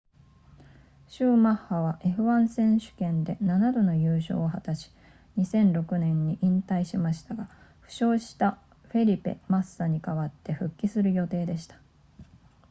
[1.09, 4.89] シューマッハは f1 選手権で7度の優勝を果たし
[5.37, 7.47] 2006年に引退しましたが
[7.81, 8.57] 負傷した
[8.89, 11.75] フェリペマッサに代わって復帰する予定でした